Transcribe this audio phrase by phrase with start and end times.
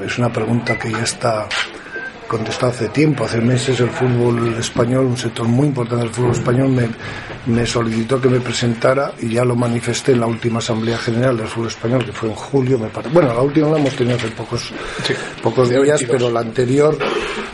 [0.00, 1.48] Es una pregunta que ya está
[2.26, 6.70] contestada hace tiempo, hace meses el fútbol español, un sector muy importante del fútbol español,
[6.70, 6.88] me,
[7.46, 11.46] me solicitó que me presentara y ya lo manifesté en la última Asamblea General del
[11.46, 13.12] Fútbol Español, que fue en julio, me parece.
[13.12, 14.72] Bueno, la última la hemos tenido hace pocos,
[15.42, 16.96] pocos días, pero la anterior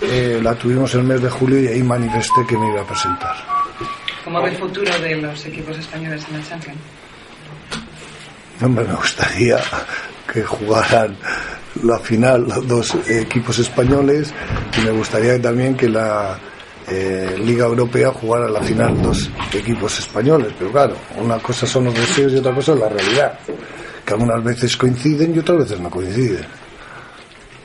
[0.03, 3.35] eh, la tuvimos el mes de julio y ahí manifesté que me iba a presentar.
[4.23, 6.79] ¿Cómo ve el futuro de los equipos españoles en la Champions?
[8.63, 9.59] Hombre, me gustaría
[10.33, 11.17] que jugaran
[11.83, 14.33] la final los dos equipos españoles
[14.77, 16.39] y me gustaría también que la
[16.91, 20.53] eh, Liga Europea jugara la final dos equipos españoles.
[20.59, 23.39] Pero claro, una cosa son los deseos y otra cosa es la realidad,
[24.05, 26.47] que algunas veces coinciden y otras veces no coinciden.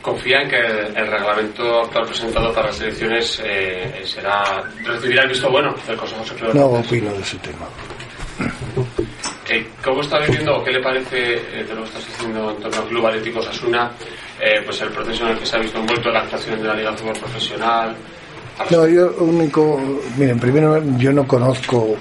[0.01, 5.49] Confía en que el reglamento actual presentado para las elecciones eh, será recibirá el visto
[5.49, 6.55] bueno del Consejo Superior.
[6.55, 7.65] No opino de ese tema.
[9.83, 12.77] ¿Cómo está viviendo o qué le parece eh, de lo que estás diciendo en torno
[12.77, 13.91] al Club Atlético Osasuna,
[14.39, 16.73] eh, pues el proceso en el que se ha visto envuelto la actuación de la
[16.73, 17.95] Liga de Fútbol Profesional?
[18.69, 19.81] No, yo único,
[20.15, 21.97] miren, primero yo no conozco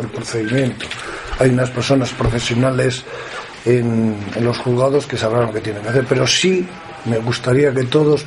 [0.00, 0.86] el procedimiento.
[1.38, 3.02] Hay unas personas profesionales
[3.64, 6.68] en, en los juzgados que sabrán lo que tienen que hacer, pero sí
[7.06, 8.24] me gustaría que todos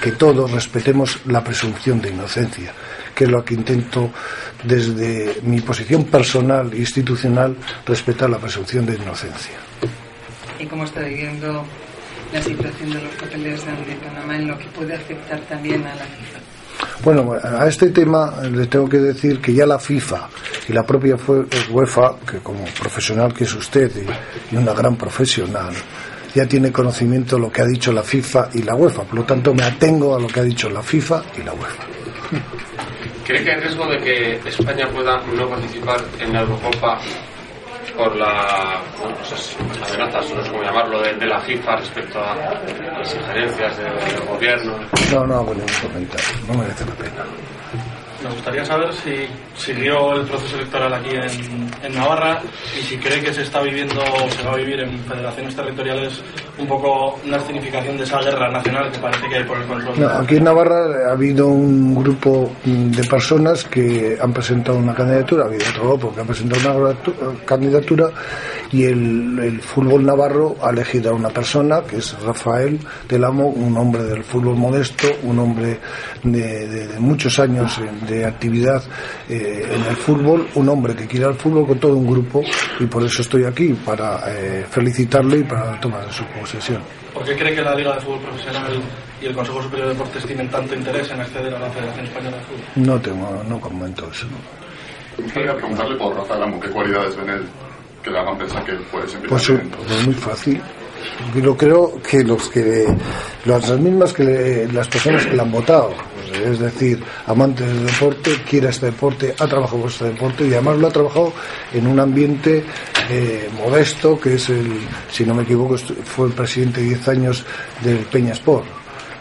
[0.00, 2.72] que todos respetemos la presunción de inocencia,
[3.18, 4.12] que es lo que intento
[4.62, 9.58] desde mi posición personal e institucional respetar la presunción de inocencia.
[10.60, 11.64] ¿Y cómo está viviendo
[12.32, 16.04] la situación de los papeles de Panamá en lo que puede afectar también a la
[16.04, 16.38] FIFA?
[17.02, 20.28] Bueno, a este tema le tengo que decir que ya la FIFA
[20.68, 21.16] y la propia
[21.70, 23.90] UEFA, que como profesional que es usted
[24.52, 25.74] y, una gran profesional,
[26.36, 29.02] ya tiene conocimiento de lo que ha dicho la FIFA y la UEFA.
[29.02, 31.82] Por lo tanto, me atengo a lo que ha dicho la FIFA y la UEFA.
[33.28, 36.98] ¿Cree que hay riesgo de que España pueda no participar en la Eurocopa
[37.94, 39.56] por la, bueno, pues es
[39.86, 44.78] amenazas, no sé cómo llamarlo, de, la FIFA respecto a las injerencias del, del gobierno?
[45.12, 46.26] No, no hago ningún comentario.
[46.46, 47.24] No merece la pena.
[48.22, 52.40] Nos gustaría saber si siguió el proceso electoral aquí en, Navarra
[52.76, 56.20] y si cree que se está viviendo o se va a vivir en federaciones territoriales
[56.58, 60.10] un poco una escenificación de esa guerra nacional que parece que hay por el control.
[60.20, 65.46] Aquí en Navarra ha habido un grupo de personas que han presentado una candidatura, ha
[65.46, 66.94] habido otro grupo que ha presentado una
[67.44, 68.10] candidatura
[68.72, 73.48] y el, el, fútbol navarro ha elegido a una persona que es Rafael del Amo,
[73.48, 75.78] un hombre del fútbol modesto, un hombre
[76.22, 78.82] de, de, de muchos años de actividad
[79.28, 82.42] eh, en el fútbol, un hombre que quiere al fútbol con todo un grupo
[82.78, 86.82] y por eso estoy aquí, para eh, felicitarle y para tomar su posesión.
[87.14, 88.80] ¿Por qué cree que la Liga de Fútbol Profesional
[89.20, 92.36] y el Consejo Superior de Deportes tienen tanto interés en acceder a la Federación Española
[92.36, 92.86] de Fútbol?
[92.86, 94.26] No tengo, no comento eso.
[95.16, 97.48] Me gustaría preguntarle por Rafael Amo qué cualidades ven él
[98.08, 100.60] que le hagan pensar que puede ser Pues es muy fácil.
[101.34, 102.86] Yo creo que los que
[103.44, 107.86] las mismas que le, las personas que le han votado, pues, es decir, amante del
[107.86, 111.32] deporte, quiere este deporte, ha trabajado con este deporte y además lo ha trabajado
[111.72, 112.64] en un ambiente
[113.10, 114.80] eh, modesto, que es el,
[115.10, 117.44] si no me equivoco, fue el presidente 10 años
[117.82, 118.66] del Peña Sport.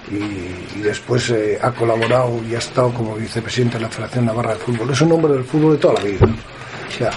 [0.09, 4.53] Y, y, después eh, ha colaborado y ha estado como vicepresidente de la Federación Navarra
[4.53, 4.89] de Fútbol.
[4.91, 6.25] Es un hombre del fútbol de toda la vida.
[6.25, 7.11] O sea,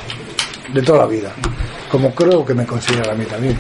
[0.73, 1.33] de toda la vida,
[1.91, 3.57] como creo que me considera a mí también.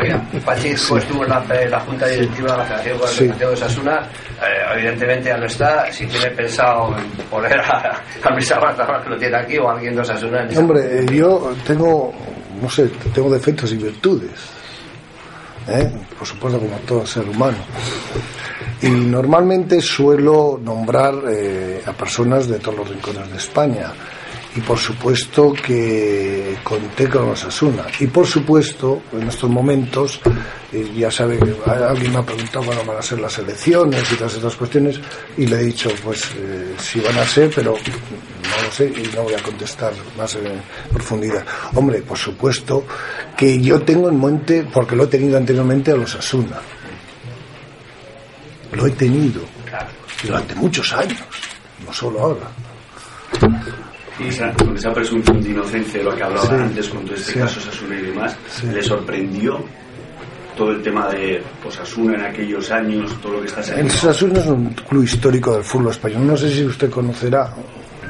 [0.00, 3.44] Oiga, Pacheco estuvo en la, en la, Junta Directiva de la Federación sí.
[3.44, 4.08] de Sasuna,
[4.40, 9.10] eh, evidentemente ya no está, si tiene pensado en poner a, a Luis Abarta que
[9.10, 10.48] lo tiene aquí o a alguien de Osasuna.
[10.56, 12.12] Hombre, eh, yo tengo,
[12.62, 14.58] no sé, tengo defectos y virtudes,
[15.68, 15.90] ¿eh?
[16.16, 17.58] por supuesto como todo ser humano.
[18.80, 23.92] Y normalmente suelo nombrar eh, a personas de todos los rincones de España
[24.58, 30.20] y por supuesto que conté con Osasuna y por supuesto en estos momentos
[30.72, 34.34] eh, ya sabe alguien me ha preguntado cuándo van a ser las elecciones y todas
[34.34, 35.00] estas cuestiones
[35.36, 39.14] y le he dicho pues eh, si van a ser pero no lo sé y
[39.14, 40.60] no voy a contestar más en
[40.92, 42.84] profundidad hombre por supuesto
[43.36, 46.58] que yo tengo en mente porque lo he tenido anteriormente a los Asuna.
[48.72, 49.42] Lo he tenido
[50.24, 51.22] durante muchos años
[51.86, 52.67] no solo ahora
[54.20, 57.32] esa, con esa presunción de inocencia de lo que hablaba sí, antes con todo este
[57.32, 58.66] sí, caso Sasuna y demás, sí.
[58.66, 59.64] ¿le sorprendió
[60.58, 64.46] todo el tema de Osasuna en aquellos años, todo lo que está El Osasuna es
[64.46, 66.26] un club histórico del fútbol español.
[66.26, 67.54] No sé si usted conocerá,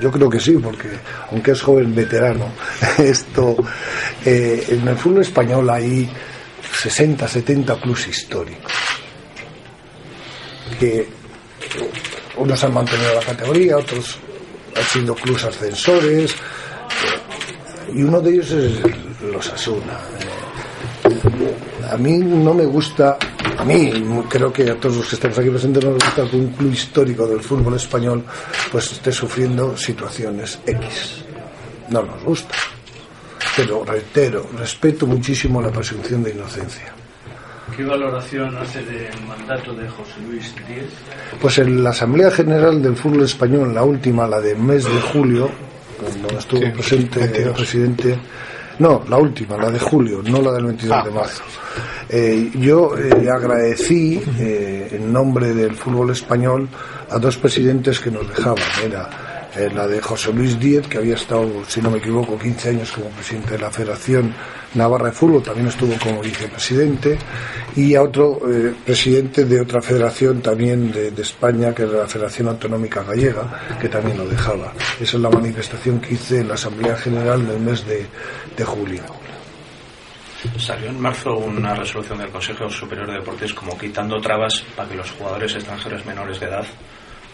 [0.01, 0.89] yo creo que sí, porque
[1.31, 2.47] aunque es joven veterano,
[2.99, 3.55] esto
[4.25, 6.09] eh, en el fútbol español hay
[6.73, 8.73] 60, 70 clubes históricos
[10.81, 11.07] que
[12.39, 14.19] unos han mantenido la categoría, otros
[14.79, 16.35] han sido clubes ascensores
[17.95, 18.73] y uno de ellos es
[19.23, 19.99] los Asuna.
[21.91, 23.19] A mí no me gusta,
[23.57, 23.91] a mí
[24.29, 26.73] creo que a todos los que estamos aquí presentes no nos gusta que un club
[26.73, 28.25] histórico del fútbol español
[28.71, 31.25] pues esté sufriendo situaciones X.
[31.89, 32.55] No nos gusta.
[33.57, 36.93] Pero reitero, respeto muchísimo la presunción de inocencia.
[37.77, 40.91] ¿Qué valoración hace del mandato de José Luis Díez?
[41.41, 45.51] Pues en la Asamblea General del Fútbol Español, la última, la del mes de julio,
[46.01, 48.19] cuando estuvo presente el presidente,
[48.79, 51.43] no, la última, la de julio, no la del 22 ah, de marzo.
[52.09, 56.69] Eh, yo eh, agradecí eh, en nombre del fútbol español
[57.11, 58.65] a dos presidentes que nos dejaban.
[58.85, 59.28] Era
[59.59, 62.93] eh, la de José Luis Díez, que había estado, si no me equivoco, 15 años
[62.93, 64.33] como presidente de la Federación
[64.75, 67.19] Navarra de Fútbol, también estuvo como vicepresidente,
[67.75, 72.49] y a otro eh, presidente de otra federación también de, España, que es la Federación
[72.49, 74.73] Autonómica Gallega, que también lo dejaba.
[75.01, 78.07] Esa es la manifestación que hice en la Asamblea General del mes de,
[78.57, 79.03] de julio.
[80.57, 84.95] Salió en marzo una resolución del Consejo Superior de Deportes como quitando trabas para que
[84.95, 86.65] los jugadores extranjeros menores de edad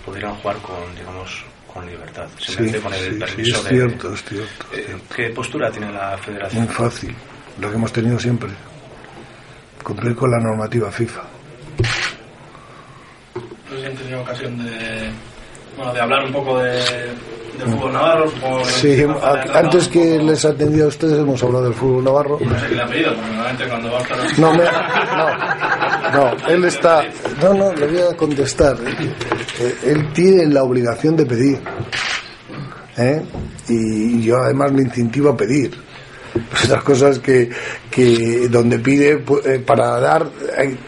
[0.04, 1.44] pudieran jugar con, digamos,
[1.74, 6.16] con libertad, simplemente con el permiso es cierto, es cierto, eh, ¿Qué postura tiene la
[6.18, 6.64] federación?
[6.64, 7.14] Muy fácil,
[7.58, 8.50] lo que hemos tenido siempre,
[9.82, 11.22] cumplir con la normativa FIFA.
[13.68, 15.10] Pues han tenido ocasión de,
[15.76, 16.74] bueno, de hablar un poco de,
[17.58, 18.30] del fútbol navarro.
[18.64, 19.04] Sí,
[19.52, 22.38] antes que les atendía a ustedes hemos hablado del fútbol navarro.
[22.40, 24.38] No sé qué le ha pedido, porque normalmente cuando va a estar...
[24.38, 24.54] No,
[26.12, 27.04] no, no, él está...
[27.44, 28.75] No, no, le voy a contestar.
[28.81, 31.61] Eh, él tiene la obligación de pedir.
[32.96, 33.23] ¿eh?
[33.69, 35.73] Y yo además le incentivo a pedir.
[36.64, 37.50] Otras cosas que,
[37.91, 40.26] que donde pide eh, para dar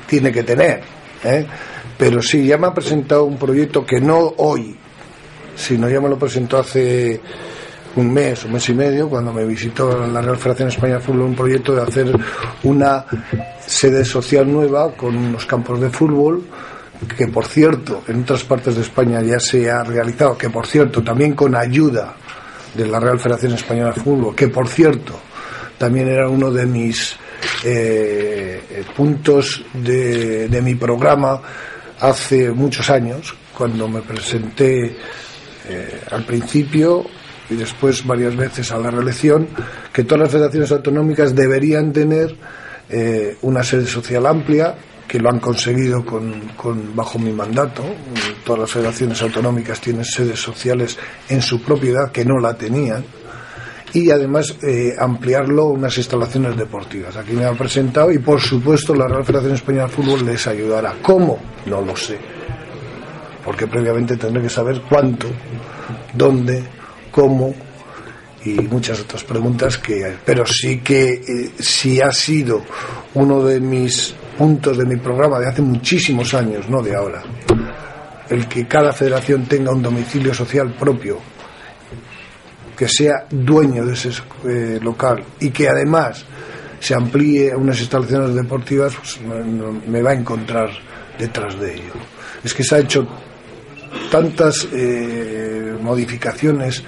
[0.06, 0.80] tiene que tener.
[1.24, 1.46] ¿eh?
[1.98, 4.74] Pero sí, ya me ha presentado un proyecto que no hoy,
[5.56, 7.20] sino ya me lo presentó hace
[7.96, 11.22] un mes, un mes y medio, cuando me visitó la Real Federación Española de Fútbol,
[11.22, 12.16] un proyecto de hacer
[12.62, 13.04] una
[13.66, 16.44] sede social nueva con unos campos de fútbol,
[17.16, 21.02] que por cierto en otras partes de España ya se ha realizado, que por cierto
[21.02, 22.14] también con ayuda
[22.74, 25.18] de la Real Federación Española de Fútbol, que por cierto
[25.78, 27.16] también era uno de mis
[27.64, 31.40] eh, puntos de, de mi programa
[32.00, 34.96] hace muchos años, cuando me presenté
[35.68, 37.06] eh, al principio
[37.50, 39.48] y después varias veces a la reelección,
[39.92, 42.34] que todas las federaciones autonómicas deberían tener
[42.88, 44.74] eh, una sede social amplia,
[45.06, 47.84] que lo han conseguido con, con, bajo mi mandato.
[48.44, 50.98] Todas las federaciones autonómicas tienen sedes sociales
[51.28, 53.04] en su propiedad que no la tenían.
[53.92, 57.16] Y además eh, ampliarlo unas instalaciones deportivas.
[57.16, 60.96] Aquí me han presentado y por supuesto la Real Federación Española de Fútbol les ayudará.
[61.02, 61.38] ¿Cómo?
[61.66, 62.18] No lo sé
[63.46, 65.28] porque previamente tendré que saber cuánto,
[66.12, 66.64] dónde,
[67.16, 67.54] cómo
[68.44, 72.62] y muchas otras preguntas que pero sí que eh, si ha sido
[73.14, 77.22] uno de mis puntos de mi programa de hace muchísimos años, no de ahora,
[78.28, 81.18] el que cada federación tenga un domicilio social propio,
[82.76, 84.10] que sea dueño de ese
[84.44, 86.22] eh, local y que además
[86.78, 90.68] se amplíe a unas instalaciones deportivas, pues me va a encontrar
[91.18, 91.94] detrás de ello.
[92.44, 93.08] Es que se ha hecho
[94.10, 96.82] tantas eh, modificaciones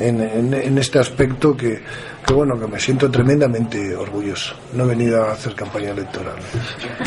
[0.00, 1.80] en, en, este aspecto que,
[2.26, 6.36] que, bueno que me siento tremendamente orgulloso no he venido a hacer campaña electoral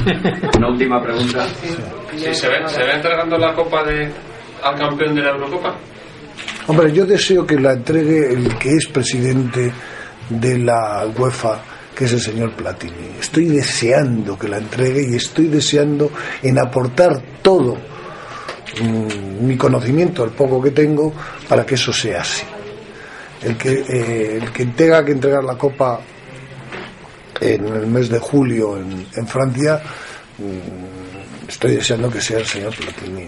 [0.57, 4.09] una última pregunta sí, ¿se, ve, ¿se ve entregando la copa de,
[4.63, 5.75] al campeón de la Eurocopa?
[6.67, 9.71] hombre yo deseo que la entregue el que es presidente
[10.29, 11.59] de la UEFA
[11.95, 17.21] que es el señor Platini estoy deseando que la entregue y estoy deseando en aportar
[17.41, 17.93] todo
[18.81, 21.13] Mm, mi conocimiento, el poco que tengo,
[21.47, 22.43] para que eso sea así.
[23.43, 25.99] El que, eh, el que tenga que entregar la copa
[27.41, 29.81] en el mes de julio en, Francia,
[30.37, 33.27] mm, estoy deseando que sea el señor Platini.